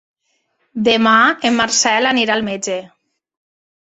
[0.87, 1.11] Demà
[1.49, 2.79] en Marcel anirà al metge.